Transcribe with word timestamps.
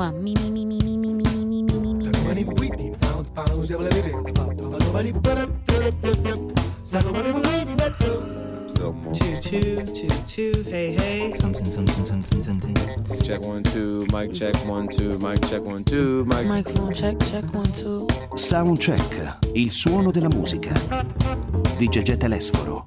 One, 0.00 0.24
me, 0.24 0.32
me, 0.32 0.50
me, 0.50 0.64
me, 0.64 0.78
me, 0.78 0.96
me, 0.96 1.12
me, 1.12 1.44
me, 1.44 1.44
me, 1.44 1.62
me, 1.62 2.10
Two, 9.12 9.40
two, 9.42 9.76
two, 9.92 10.08
two, 10.26 10.62
hey, 10.62 10.96
hey. 10.96 11.34
Something, 11.38 11.70
something, 11.70 12.06
something, 12.06 12.42
something. 12.42 12.74
Check 13.22 13.42
one, 13.42 13.62
two, 13.62 14.06
mic 14.10 14.32
check 14.32 14.56
one, 14.64 14.88
two, 14.88 15.18
mic 15.18 15.46
check 15.46 15.60
one, 15.60 15.84
two, 15.84 16.24
mic. 16.24 16.46
Microphone 16.46 16.94
check, 16.94 17.18
check 17.20 17.44
one, 17.52 17.70
two. 17.70 18.06
Soundcheck, 18.36 19.50
il 19.52 19.70
suono 19.70 20.10
della 20.10 20.28
musica. 20.28 20.72
Di 21.76 21.88
Gegè 21.88 22.16
Telesforo. 22.16 22.86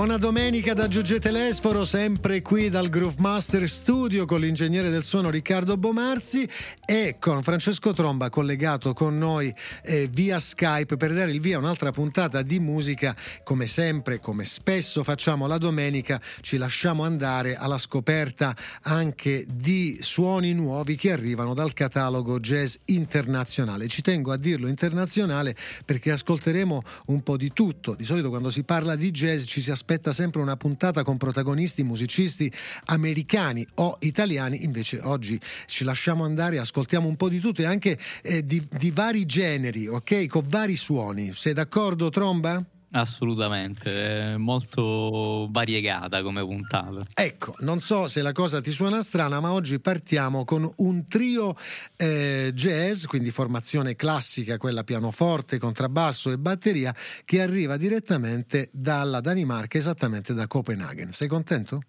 Buona 0.00 0.16
domenica 0.16 0.72
da 0.72 0.88
Giuge 0.88 1.20
Telesforo, 1.20 1.84
sempre 1.84 2.40
qui 2.40 2.70
dal 2.70 2.88
Groove 2.88 3.16
Master 3.18 3.68
Studio 3.68 4.24
con 4.24 4.40
l'ingegnere 4.40 4.88
del 4.88 5.04
suono 5.04 5.28
Riccardo 5.28 5.76
Bomarzi 5.76 6.48
e 6.86 7.16
con 7.20 7.42
Francesco 7.42 7.92
Tromba 7.92 8.30
collegato 8.30 8.94
con 8.94 9.18
noi 9.18 9.54
eh, 9.82 10.08
via 10.10 10.38
Skype 10.38 10.96
per 10.96 11.12
dare 11.12 11.32
il 11.32 11.40
via 11.40 11.56
a 11.56 11.58
un'altra 11.58 11.92
puntata 11.92 12.40
di 12.40 12.58
musica. 12.60 13.14
Come 13.44 13.66
sempre, 13.66 14.20
come 14.20 14.46
spesso 14.46 15.04
facciamo 15.04 15.46
la 15.46 15.58
domenica, 15.58 16.18
ci 16.40 16.56
lasciamo 16.56 17.04
andare 17.04 17.56
alla 17.56 17.76
scoperta 17.76 18.56
anche 18.84 19.44
di 19.46 19.98
suoni 20.00 20.54
nuovi 20.54 20.96
che 20.96 21.12
arrivano 21.12 21.52
dal 21.52 21.74
catalogo 21.74 22.40
jazz 22.40 22.76
internazionale. 22.86 23.86
Ci 23.86 24.00
tengo 24.00 24.32
a 24.32 24.38
dirlo 24.38 24.66
internazionale 24.66 25.54
perché 25.84 26.10
ascolteremo 26.10 26.82
un 27.08 27.22
po' 27.22 27.36
di 27.36 27.52
tutto. 27.52 27.94
Di 27.94 28.04
solito 28.04 28.30
quando 28.30 28.48
si 28.48 28.62
parla 28.62 28.96
di 28.96 29.10
jazz 29.10 29.44
ci 29.44 29.60
si 29.60 29.70
aspetta 29.70 29.88
sempre 30.12 30.40
una 30.40 30.56
puntata 30.56 31.02
con 31.02 31.16
protagonisti 31.16 31.82
musicisti 31.82 32.52
americani 32.86 33.66
o 33.76 33.96
italiani, 34.00 34.64
invece 34.64 35.00
oggi 35.02 35.40
ci 35.66 35.84
lasciamo 35.84 36.24
andare, 36.24 36.58
ascoltiamo 36.58 37.08
un 37.08 37.16
po' 37.16 37.28
di 37.28 37.40
tutto 37.40 37.62
e 37.62 37.64
anche 37.64 37.98
eh, 38.22 38.44
di, 38.44 38.66
di 38.70 38.90
vari 38.90 39.26
generi, 39.26 39.88
ok? 39.88 40.26
Con 40.26 40.44
vari 40.46 40.76
suoni. 40.76 41.32
Sei 41.34 41.52
d'accordo, 41.52 42.08
Tromba? 42.08 42.64
Assolutamente, 42.92 44.34
molto 44.36 45.46
variegata 45.50 46.22
come 46.22 46.42
puntata. 46.42 47.04
Ecco, 47.14 47.54
non 47.60 47.80
so 47.80 48.08
se 48.08 48.20
la 48.20 48.32
cosa 48.32 48.60
ti 48.60 48.72
suona 48.72 49.00
strana, 49.02 49.38
ma 49.40 49.52
oggi 49.52 49.78
partiamo 49.78 50.44
con 50.44 50.70
un 50.78 51.06
trio 51.06 51.54
eh, 51.96 52.50
jazz, 52.52 53.04
quindi 53.04 53.30
formazione 53.30 53.94
classica, 53.94 54.56
quella 54.56 54.82
pianoforte, 54.82 55.58
contrabbasso 55.58 56.32
e 56.32 56.38
batteria, 56.38 56.94
che 57.24 57.40
arriva 57.40 57.76
direttamente 57.76 58.70
dalla 58.72 59.20
Danimarca, 59.20 59.78
esattamente 59.78 60.34
da 60.34 60.48
Copenaghen. 60.48 61.12
Sei 61.12 61.28
contento? 61.28 61.82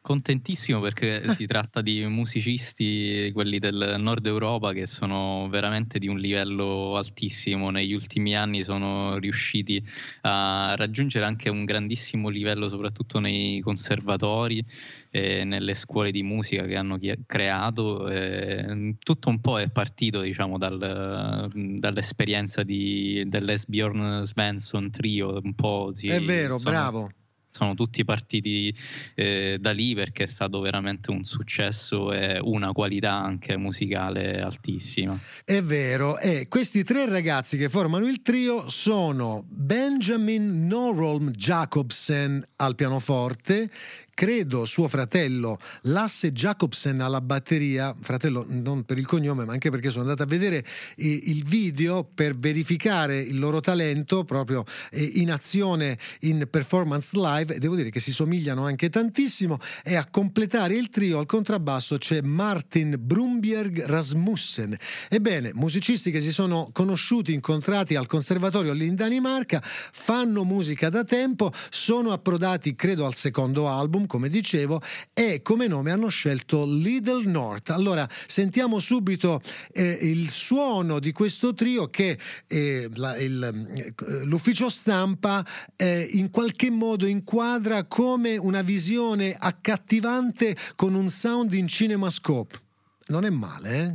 Contentissimo 0.00 0.80
perché 0.80 1.22
si 1.34 1.46
tratta 1.46 1.82
di 1.82 2.04
musicisti, 2.06 3.30
quelli 3.32 3.58
del 3.58 3.96
nord 3.98 4.24
Europa, 4.26 4.72
che 4.72 4.86
sono 4.86 5.48
veramente 5.50 5.98
di 5.98 6.06
un 6.08 6.18
livello 6.18 6.96
altissimo. 6.96 7.70
Negli 7.70 7.92
ultimi 7.92 8.34
anni 8.34 8.62
sono 8.62 9.18
riusciti 9.18 9.84
a 10.22 10.74
raggiungere 10.76 11.24
anche 11.26 11.50
un 11.50 11.64
grandissimo 11.64 12.28
livello, 12.28 12.68
soprattutto 12.68 13.18
nei 13.18 13.60
conservatori 13.60 14.64
e 15.10 15.44
nelle 15.44 15.74
scuole 15.74 16.10
di 16.10 16.22
musica 16.22 16.62
che 16.64 16.76
hanno 16.76 16.98
creato. 17.26 18.08
Eh, 18.08 18.94
tutto 19.00 19.28
un 19.28 19.40
po' 19.40 19.58
è 19.60 19.68
partito, 19.68 20.22
diciamo, 20.22 20.56
dal- 20.58 21.50
dall'esperienza 21.52 22.62
di, 22.62 23.24
dell'S. 23.26 23.66
Bjorn 23.66 24.22
Svensson 24.24 24.90
Trio. 24.90 25.38
Un 25.42 25.54
po' 25.54 25.90
si- 25.92 26.06
È 26.08 26.20
vero, 26.22 26.56
sono- 26.56 26.70
bravo. 26.74 27.10
Sono 27.50 27.74
tutti 27.74 28.04
partiti 28.04 28.74
eh, 29.14 29.56
da 29.60 29.72
lì 29.72 29.94
perché 29.94 30.24
è 30.24 30.26
stato 30.26 30.60
veramente 30.60 31.10
un 31.10 31.24
successo 31.24 32.12
e 32.12 32.38
una 32.40 32.72
qualità 32.72 33.12
anche 33.12 33.56
musicale 33.56 34.40
altissima. 34.40 35.18
È 35.44 35.62
vero, 35.62 36.18
e 36.18 36.46
questi 36.48 36.84
tre 36.84 37.06
ragazzi 37.06 37.56
che 37.56 37.68
formano 37.68 38.06
il 38.06 38.22
trio 38.22 38.68
sono 38.70 39.44
Benjamin 39.48 40.66
Norholm 40.66 41.30
Jacobsen 41.30 42.44
al 42.56 42.74
pianoforte, 42.74 43.70
credo 44.18 44.64
suo 44.64 44.88
fratello 44.88 45.60
Lasse 45.82 46.32
Jacobsen 46.32 47.00
alla 47.00 47.20
batteria, 47.20 47.94
fratello 48.00 48.44
non 48.48 48.82
per 48.82 48.98
il 48.98 49.06
cognome 49.06 49.44
ma 49.44 49.52
anche 49.52 49.70
perché 49.70 49.90
sono 49.90 50.02
andato 50.02 50.24
a 50.24 50.26
vedere 50.26 50.64
i- 50.96 51.30
il 51.30 51.44
video 51.44 52.02
per 52.02 52.36
verificare 52.36 53.20
il 53.20 53.38
loro 53.38 53.60
talento 53.60 54.24
proprio 54.24 54.64
eh, 54.90 55.04
in 55.04 55.30
azione 55.30 55.96
in 56.22 56.48
performance 56.50 57.16
live. 57.16 57.60
Devo 57.60 57.76
dire 57.76 57.90
che 57.90 58.00
si 58.00 58.10
somigliano 58.10 58.64
anche 58.64 58.88
tantissimo. 58.88 59.60
E 59.84 59.94
a 59.94 60.04
completare 60.10 60.74
il 60.74 60.88
trio 60.88 61.20
al 61.20 61.26
contrabbasso 61.26 61.96
c'è 61.98 62.20
Martin 62.20 62.96
Brumbjerg 62.98 63.84
Rasmussen. 63.84 64.76
Ebbene, 65.08 65.52
musicisti 65.54 66.10
che 66.10 66.20
si 66.20 66.32
sono 66.32 66.70
conosciuti, 66.72 67.32
incontrati 67.32 67.94
al 67.94 68.08
conservatorio 68.08 68.72
lì 68.72 68.86
in 68.88 68.96
Danimarca, 68.96 69.62
fanno 69.62 70.42
musica 70.42 70.88
da 70.88 71.04
tempo, 71.04 71.52
sono 71.70 72.10
approdati 72.10 72.74
credo 72.74 73.06
al 73.06 73.14
secondo 73.14 73.68
album, 73.68 74.06
come 74.08 74.28
dicevo, 74.28 74.82
e 75.14 75.40
come 75.42 75.68
nome 75.68 75.92
hanno 75.92 76.08
scelto 76.08 76.66
Little 76.66 77.24
North. 77.30 77.70
Allora, 77.70 78.08
sentiamo 78.26 78.80
subito 78.80 79.40
eh, 79.72 79.96
il 80.02 80.30
suono 80.30 80.98
di 80.98 81.12
questo 81.12 81.54
trio 81.54 81.88
che 81.88 82.18
eh, 82.48 82.90
la- 82.94 83.16
il, 83.16 83.42
eh, 83.44 84.24
l'ufficio 84.24 84.68
stampa 84.68 85.46
eh, 85.76 86.08
in 86.14 86.30
qualche 86.30 86.70
modo 86.70 87.06
inquadra 87.06 87.84
come 87.84 88.36
una 88.36 88.62
visione 88.62 89.36
accattivante 89.38 90.56
con 90.74 90.94
un 90.94 91.10
sound 91.10 91.52
in 91.54 91.68
cinemascope. 91.68 92.60
Non 93.08 93.24
è 93.24 93.30
male, 93.30 93.78
eh? 93.78 93.86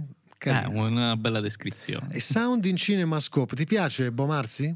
È 0.44 0.50
Carino. 0.50 0.86
una 0.86 1.16
bella 1.16 1.40
descrizione. 1.40 2.08
E 2.14 2.20
sound 2.20 2.66
in 2.66 2.76
cinemascope, 2.76 3.56
ti 3.56 3.66
piace 3.66 4.12
Bomarzi? 4.12 4.76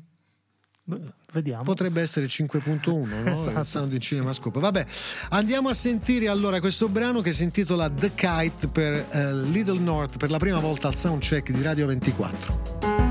Vediamo. 1.34 1.64
Potrebbe 1.64 2.02
essere 2.02 2.28
5.1, 2.28 3.24
no? 3.24 3.36
Esatto. 3.36 3.64
Sound 3.64 3.94
in 3.94 4.00
cinemascope. 4.00 4.60
Vabbè, 4.60 4.86
andiamo 5.30 5.70
a 5.70 5.74
sentire 5.74 6.28
allora 6.30 6.60
questo 6.60 6.88
brano 6.88 7.22
che 7.22 7.34
si 7.34 7.44
intitola 7.44 7.90
The 7.90 8.12
Kite 8.16 8.68
per 8.68 9.06
eh, 9.10 9.34
Little 9.34 9.80
North 9.80 10.18
per 10.18 10.30
la 10.30 10.38
prima 10.38 10.60
volta 10.60 10.88
al 10.88 10.96
soundcheck 10.96 11.52
di 11.52 11.62
Radio 11.62 11.88
24. 11.88 13.07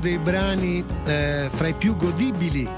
Dei 0.00 0.18
brani 0.18 0.84
eh, 1.04 1.48
fra 1.50 1.68
i 1.68 1.74
più 1.74 1.94
godibili. 1.96 2.68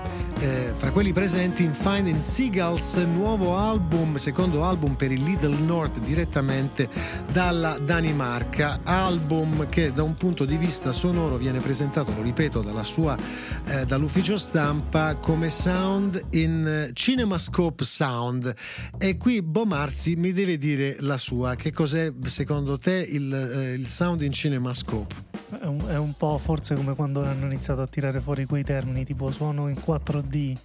eh, 0.42 0.72
fra 0.76 0.90
quelli 0.90 1.12
presenti 1.12 1.62
in 1.62 1.72
Finding 1.72 2.20
Seagulls, 2.20 2.96
nuovo 2.96 3.56
album, 3.56 4.16
secondo 4.16 4.64
album 4.64 4.94
per 4.94 5.12
il 5.12 5.22
Little 5.22 5.56
North 5.56 6.00
direttamente 6.00 6.88
dalla 7.32 7.78
Danimarca, 7.78 8.80
album 8.82 9.68
che 9.68 9.92
da 9.92 10.02
un 10.02 10.14
punto 10.14 10.44
di 10.44 10.56
vista 10.56 10.90
sonoro 10.90 11.36
viene 11.36 11.60
presentato, 11.60 12.12
lo 12.12 12.22
ripeto, 12.22 12.60
sua, 12.82 13.16
eh, 13.64 13.84
dall'ufficio 13.84 14.36
stampa 14.36 15.14
come 15.16 15.48
sound 15.48 16.20
in 16.30 16.66
eh, 16.66 16.90
Cinemascope 16.92 17.84
Sound 17.84 18.52
e 18.98 19.16
qui 19.16 19.42
Bomarzi 19.42 20.16
mi 20.16 20.32
deve 20.32 20.58
dire 20.58 20.96
la 20.98 21.18
sua, 21.18 21.54
che 21.54 21.72
cos'è 21.72 22.12
secondo 22.24 22.78
te 22.78 23.06
il, 23.08 23.32
eh, 23.32 23.74
il 23.74 23.86
sound 23.86 24.22
in 24.22 24.32
Cinemascope? 24.32 25.31
È 25.60 25.66
un, 25.66 25.86
è 25.86 25.98
un 25.98 26.14
po' 26.16 26.38
forse 26.38 26.74
come 26.74 26.94
quando 26.94 27.22
hanno 27.24 27.44
iniziato 27.44 27.82
a 27.82 27.86
tirare 27.86 28.20
fuori 28.20 28.46
quei 28.46 28.64
termini 28.64 29.04
tipo 29.04 29.30
suono 29.30 29.68
in 29.68 29.76
4D. 29.76 30.56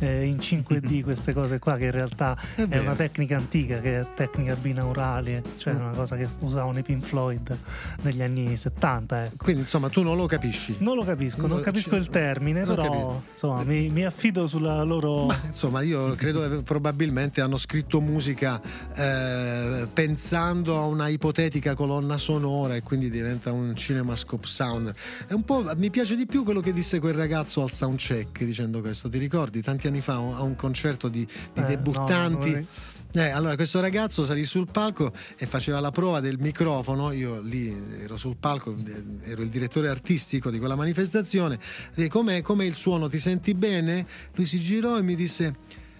Eh, 0.00 0.24
in 0.24 0.36
5D 0.36 1.02
queste 1.04 1.32
cose 1.32 1.58
qua 1.58 1.76
che 1.76 1.86
in 1.86 1.90
realtà 1.92 2.36
È 2.54 2.66
è, 2.68 2.78
una 2.78 2.94
tecnica 2.94 3.36
antica 3.36 3.80
che 3.80 4.00
è 4.00 4.06
tecnica 4.14 4.54
binaurale 4.56 5.42
cioè 5.56 5.74
Mm. 5.74 5.80
una 5.80 5.90
cosa 5.92 6.16
che 6.16 6.28
usavano 6.40 6.78
i 6.78 6.82
Pink 6.82 7.02
Floyd 7.04 7.56
negli 8.02 8.22
anni 8.22 8.56
70 8.56 9.24
ecco. 9.26 9.36
Quindi 9.44 9.62
insomma 9.62 9.88
tu 9.88 10.02
non 10.02 10.16
lo 10.16 10.26
capisci. 10.26 10.76
non 10.80 10.96
lo 10.96 11.04
capisco, 11.04 11.46
non 11.46 11.58
No, 11.58 11.62
capisco 11.62 11.94
il 11.96 12.08
termine, 12.08 12.64
non 12.64 12.74
però 12.74 12.82
capito. 12.90 13.22
insomma 13.32 13.64
mi, 13.64 13.88
mi 13.90 14.04
affido 14.04 14.46
sulla 14.46 14.82
loro 14.82 15.26
Ma 15.26 15.40
insomma, 15.46 15.82
io 15.82 16.14
credo 16.14 16.48
che 16.48 16.62
probabilmente 16.62 17.40
hanno 17.40 17.56
scritto 17.56 18.00
musica 18.00 18.60
eh, 18.94 19.86
pensando 19.92 20.76
a 20.76 20.86
una 20.86 21.08
ipotetica 21.08 21.74
colonna 21.74 22.16
sonora 22.18 22.74
e 22.76 22.82
quindi 22.82 23.10
diventa 23.10 23.52
un 23.52 23.74
cinemascope 23.76 24.46
sound. 24.46 24.92
È 25.26 25.32
un 25.32 25.42
po', 25.44 25.70
mi 25.76 25.90
piace 25.90 26.16
di 26.16 26.26
più 26.26 26.42
quello 26.44 26.60
che 26.60 26.72
disse 26.72 26.98
quel 27.00 27.14
ragazzo 27.14 27.62
al 27.62 27.70
soundcheck 27.70 28.44
dicendo 28.44 28.80
questo. 28.80 29.08
Ti 29.08 29.18
ricordi 29.18 29.60
tanti 29.62 29.86
anni 29.90 30.00
fa 30.00 30.14
a 30.14 30.42
un 30.42 30.56
concerto 30.56 31.08
di, 31.08 31.26
di 31.52 31.60
Eh, 31.60 31.64
debuttanti? 31.64 32.50
no, 32.52 32.66
Eh, 33.12 33.28
allora, 33.30 33.56
questo 33.56 33.80
ragazzo 33.80 34.22
salì 34.22 34.44
sul 34.44 34.68
palco 34.70 35.12
e 35.36 35.44
faceva 35.46 35.80
la 35.80 35.90
prova 35.90 36.20
del 36.20 36.38
microfono. 36.38 37.10
Io 37.10 37.40
lì 37.40 37.76
ero 38.02 38.16
sul 38.16 38.36
palco, 38.36 38.72
eh, 38.86 39.30
ero 39.30 39.42
il 39.42 39.48
direttore 39.48 39.88
artistico 39.88 40.48
di 40.48 40.58
quella 40.60 40.76
manifestazione. 40.76 41.58
E 41.96 42.06
com'è, 42.08 42.40
com'è 42.40 42.64
il 42.64 42.76
suono? 42.76 43.08
Ti 43.08 43.18
senti 43.18 43.54
bene? 43.54 44.06
Lui 44.34 44.46
si 44.46 44.60
girò 44.60 44.96
e 44.96 45.02
mi 45.02 45.16
disse: 45.16 45.56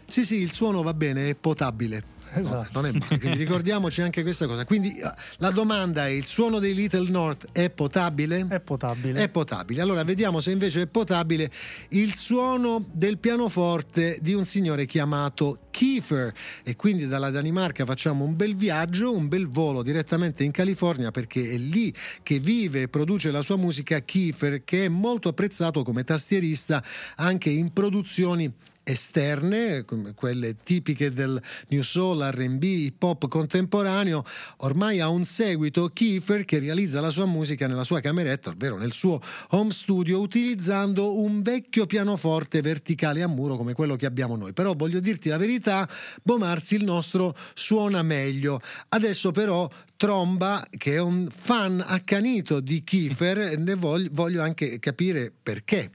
Sì, 0.06 0.24
sì, 0.24 0.36
il 0.36 0.52
suono 0.52 0.82
va 0.82 0.94
bene, 0.94 1.30
è 1.30 1.34
potabile. 1.34 2.18
No, 2.32 2.40
Esatto. 2.40 2.68
non 2.80 2.86
è 2.86 2.92
male, 2.92 3.18
quindi 3.18 3.38
ricordiamoci 3.44 4.02
anche 4.02 4.22
questa 4.22 4.46
cosa. 4.46 4.64
Quindi 4.64 4.94
la 5.38 5.50
domanda 5.50 6.06
è: 6.06 6.10
il 6.10 6.24
suono 6.24 6.58
dei 6.58 6.74
Little 6.74 7.10
North 7.10 7.48
è 7.52 7.70
potabile? 7.70 8.46
è 8.48 8.60
potabile. 8.60 9.22
È 9.22 9.28
potabile. 9.28 9.80
Allora 9.80 10.04
vediamo 10.04 10.40
se 10.40 10.50
invece 10.52 10.82
è 10.82 10.86
potabile 10.86 11.50
il 11.90 12.14
suono 12.14 12.84
del 12.92 13.18
pianoforte 13.18 14.18
di 14.20 14.34
un 14.34 14.44
signore 14.44 14.86
chiamato 14.86 15.66
Kiefer. 15.70 16.32
E 16.62 16.76
quindi 16.76 17.06
dalla 17.06 17.30
Danimarca 17.30 17.84
facciamo 17.84 18.24
un 18.24 18.36
bel 18.36 18.54
viaggio, 18.56 19.12
un 19.12 19.28
bel 19.28 19.48
volo 19.48 19.82
direttamente 19.82 20.44
in 20.44 20.50
California 20.52 21.10
perché 21.10 21.50
è 21.50 21.56
lì 21.56 21.92
che 22.22 22.38
vive 22.38 22.82
e 22.82 22.88
produce 22.88 23.30
la 23.30 23.42
sua 23.42 23.56
musica 23.56 24.00
Kiefer, 24.00 24.62
che 24.64 24.84
è 24.84 24.88
molto 24.88 25.28
apprezzato 25.28 25.82
come 25.82 26.04
tastierista 26.04 26.82
anche 27.16 27.50
in 27.50 27.72
produzioni 27.72 28.52
esterne, 28.82 29.84
quelle 30.14 30.56
tipiche 30.62 31.12
del 31.12 31.40
New 31.68 31.82
Soul, 31.82 32.22
RB, 32.32 32.62
hip 32.62 33.02
hop 33.02 33.28
contemporaneo, 33.28 34.24
ormai 34.58 35.00
ha 35.00 35.08
un 35.08 35.24
seguito 35.24 35.88
Kiefer 35.88 36.44
che 36.44 36.58
realizza 36.58 37.00
la 37.00 37.10
sua 37.10 37.26
musica 37.26 37.66
nella 37.66 37.84
sua 37.84 38.00
cameretta, 38.00 38.50
ovvero 38.50 38.76
nel 38.76 38.92
suo 38.92 39.20
home 39.50 39.70
studio, 39.70 40.20
utilizzando 40.20 41.18
un 41.20 41.42
vecchio 41.42 41.86
pianoforte 41.86 42.60
verticale 42.60 43.22
a 43.22 43.28
muro 43.28 43.56
come 43.56 43.72
quello 43.72 43.96
che 43.96 44.06
abbiamo 44.06 44.36
noi. 44.36 44.52
Però 44.52 44.74
voglio 44.74 45.00
dirti 45.00 45.28
la 45.28 45.38
verità, 45.38 45.88
Bomarzi 46.22 46.74
il 46.74 46.84
nostro 46.84 47.36
suona 47.54 48.02
meglio. 48.02 48.60
Adesso 48.88 49.30
però 49.30 49.68
Tromba, 49.96 50.66
che 50.70 50.94
è 50.94 51.00
un 51.00 51.28
fan 51.30 51.84
accanito 51.86 52.60
di 52.60 52.82
Kiefer, 52.82 53.58
ne 53.58 53.74
voglio, 53.74 54.08
voglio 54.12 54.42
anche 54.42 54.78
capire 54.78 55.30
perché. 55.30 55.90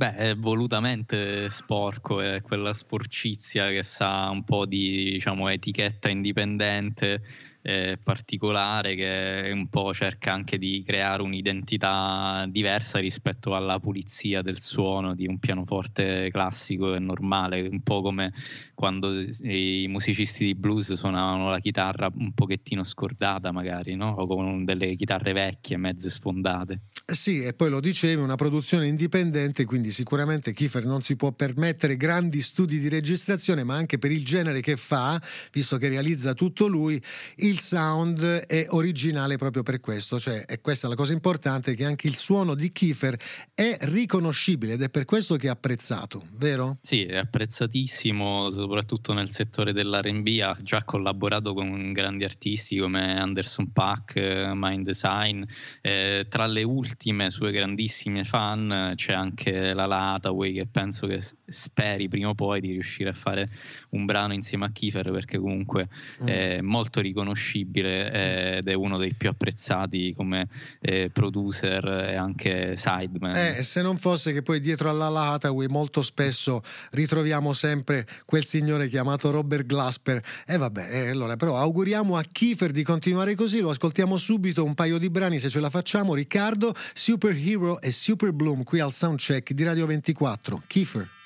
Beh, 0.00 0.14
è 0.14 0.34
volutamente 0.34 1.50
sporco, 1.50 2.22
è 2.22 2.40
quella 2.40 2.72
sporcizia 2.72 3.68
che 3.68 3.84
sa 3.84 4.30
un 4.30 4.44
po' 4.44 4.64
di 4.64 5.10
diciamo, 5.10 5.46
etichetta 5.50 6.08
indipendente, 6.08 7.22
eh, 7.62 7.98
particolare, 8.02 8.94
che 8.94 9.50
un 9.52 9.68
po' 9.68 9.92
cerca 9.92 10.32
anche 10.32 10.58
di 10.58 10.82
creare 10.86 11.22
un'identità 11.22 12.46
diversa 12.48 12.98
rispetto 12.98 13.54
alla 13.54 13.78
pulizia 13.78 14.42
del 14.42 14.60
suono 14.60 15.14
di 15.14 15.26
un 15.26 15.38
pianoforte 15.38 16.28
classico 16.30 16.94
e 16.94 16.98
normale, 16.98 17.68
un 17.68 17.82
po' 17.82 18.00
come 18.00 18.32
quando 18.74 19.12
i 19.42 19.86
musicisti 19.88 20.44
di 20.44 20.54
blues 20.54 20.92
suonavano 20.94 21.50
la 21.50 21.60
chitarra 21.60 22.10
un 22.14 22.32
pochettino 22.32 22.82
scordata 22.82 23.52
magari, 23.52 23.94
no? 23.94 24.10
o 24.12 24.26
con 24.26 24.64
delle 24.64 24.94
chitarre 24.96 25.32
vecchie, 25.32 25.76
mezze 25.76 26.10
sfondate. 26.10 26.80
Sì, 27.10 27.42
e 27.42 27.52
poi 27.52 27.70
lo 27.70 27.80
dicevi, 27.80 28.22
una 28.22 28.36
produzione 28.36 28.86
indipendente, 28.86 29.64
quindi 29.64 29.90
sicuramente 29.90 30.52
Kiefer 30.52 30.84
non 30.84 31.02
si 31.02 31.16
può 31.16 31.32
permettere 31.32 31.96
grandi 31.96 32.40
studi 32.40 32.78
di 32.78 32.88
registrazione, 32.88 33.64
ma 33.64 33.74
anche 33.74 33.98
per 33.98 34.12
il 34.12 34.24
genere 34.24 34.60
che 34.60 34.76
fa, 34.76 35.20
visto 35.52 35.76
che 35.76 35.88
realizza 35.88 36.34
tutto 36.34 36.68
lui, 36.68 37.02
il 37.50 37.58
sound 37.58 38.22
è 38.22 38.66
originale 38.70 39.36
proprio 39.36 39.62
per 39.62 39.80
questo, 39.80 40.18
cioè 40.18 40.44
e 40.46 40.60
questa 40.60 40.86
è 40.86 40.90
la 40.90 40.96
cosa 40.96 41.12
importante, 41.12 41.74
che 41.74 41.84
anche 41.84 42.06
il 42.06 42.16
suono 42.16 42.54
di 42.54 42.70
Kiefer 42.70 43.16
è 43.54 43.76
riconoscibile 43.80 44.74
ed 44.74 44.82
è 44.82 44.88
per 44.88 45.04
questo 45.04 45.36
che 45.36 45.48
è 45.48 45.50
apprezzato, 45.50 46.24
vero? 46.34 46.78
Sì, 46.80 47.04
è 47.04 47.16
apprezzatissimo, 47.16 48.50
soprattutto 48.50 49.12
nel 49.12 49.30
settore 49.30 49.72
dell'R&B, 49.72 50.40
ha 50.42 50.56
già 50.62 50.84
collaborato 50.84 51.52
con 51.52 51.92
grandi 51.92 52.24
artisti 52.24 52.78
come 52.78 53.18
Anderson 53.18 53.72
Paak, 53.72 54.16
eh, 54.16 54.50
Mind 54.54 54.84
Design, 54.86 55.42
eh, 55.80 56.26
tra 56.28 56.46
le 56.46 56.62
ultime 56.62 57.30
sue 57.30 57.50
grandissime 57.52 58.24
fan 58.24 58.92
c'è 58.94 59.12
anche 59.12 59.74
la 59.74 59.86
La 59.86 60.14
Hathaway 60.14 60.52
che 60.52 60.66
penso 60.66 61.06
che 61.06 61.20
speri 61.46 62.08
prima 62.08 62.28
o 62.28 62.34
poi 62.34 62.60
di 62.60 62.70
riuscire 62.70 63.10
a 63.10 63.14
fare 63.14 63.50
un 63.90 64.04
brano 64.04 64.32
insieme 64.32 64.66
a 64.66 64.70
Kiefer 64.70 65.10
perché 65.10 65.38
comunque 65.38 65.88
Mm. 66.20 66.26
è 66.26 66.60
molto 66.60 67.00
riconoscibile 67.00 67.38
eh, 67.86 68.56
ed 68.58 68.68
è 68.68 68.74
uno 68.74 68.98
dei 68.98 69.14
più 69.14 69.28
apprezzati 69.28 70.12
come 70.14 70.48
eh, 70.80 71.10
producer 71.12 71.84
e 72.10 72.14
anche 72.14 72.76
sideman. 72.76 73.34
Eh, 73.34 73.62
se 73.62 73.82
non 73.82 73.96
fosse 73.96 74.32
che 74.32 74.42
poi 74.42 74.60
dietro 74.60 74.90
alla 74.90 75.08
La 75.08 75.32
Hathaway 75.32 75.66
molto 75.66 76.02
spesso 76.02 76.62
ritroviamo 76.92 77.52
sempre 77.52 78.06
quel 78.24 78.44
signore 78.44 78.88
chiamato 78.88 79.30
Robert 79.30 79.66
Glasper. 79.66 80.22
E 80.46 80.56
vabbè, 80.56 80.88
eh, 80.90 81.08
allora 81.10 81.36
però 81.36 81.58
auguriamo 81.58 82.16
a 82.16 82.24
Kiefer 82.30 82.70
di 82.70 82.82
continuare 82.82 83.34
così, 83.34 83.60
lo 83.60 83.70
ascoltiamo 83.70 84.16
subito 84.16 84.64
un 84.64 84.74
paio 84.74 84.98
di 84.98 85.10
brani 85.10 85.38
se 85.38 85.48
ce 85.48 85.60
la 85.60 85.70
facciamo. 85.70 86.14
Riccardo, 86.14 86.74
Superhero 86.92 87.80
e 87.80 87.90
Super 87.90 88.32
Bloom 88.32 88.64
qui 88.64 88.80
al 88.80 88.92
soundcheck 88.92 89.52
di 89.52 89.62
Radio 89.62 89.86
24. 89.86 90.62
Kiefer. 90.66 91.19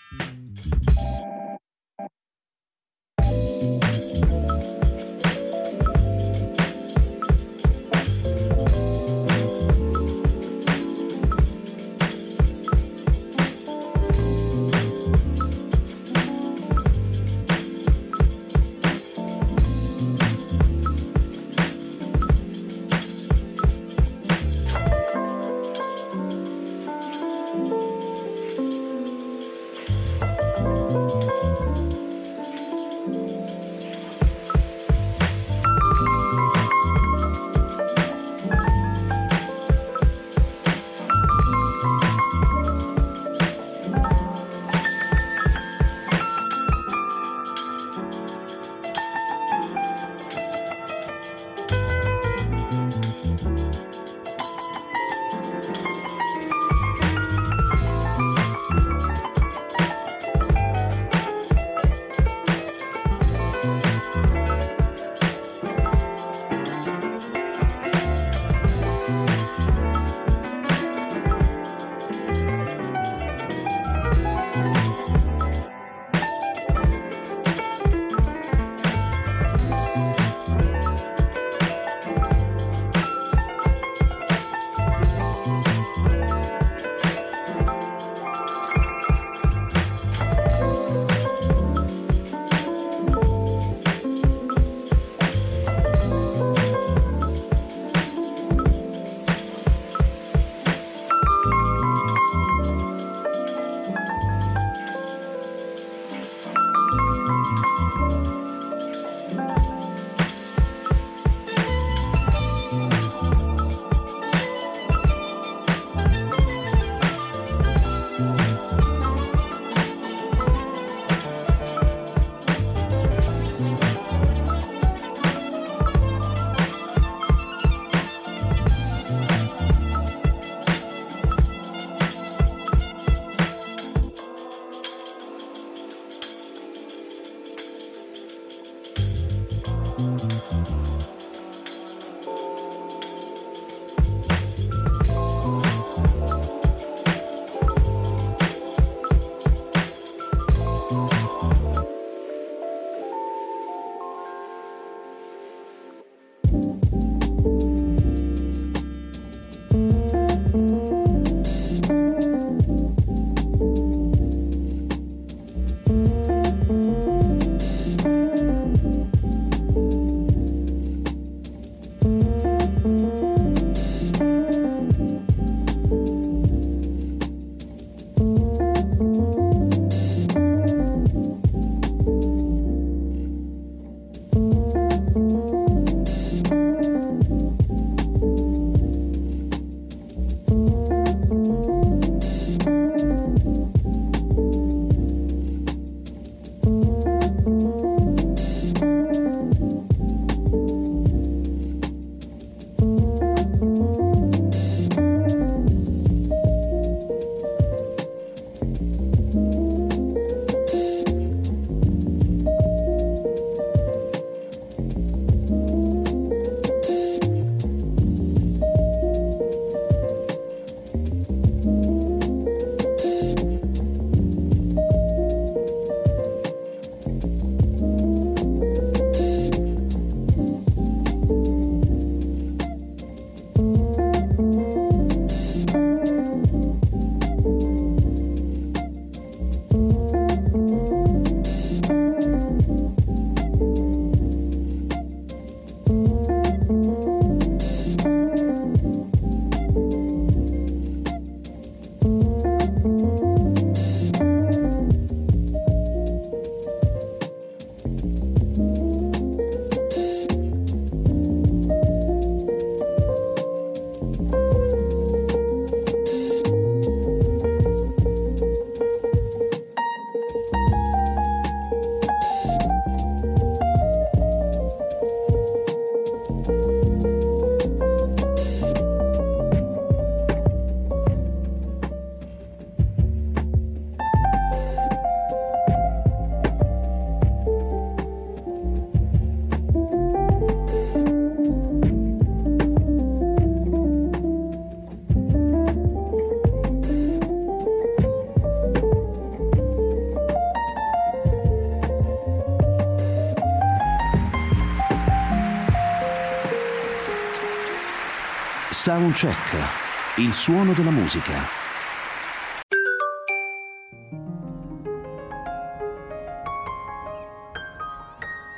Soundcheck, 309.14 310.18
il 310.18 310.34
suono 310.34 310.72
della 310.72 310.90
musica. 310.90 311.46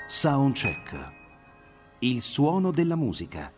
Soundcheck, 0.06 1.10
il 1.98 2.22
suono 2.22 2.70
della 2.70 2.96
musica. 2.96 3.52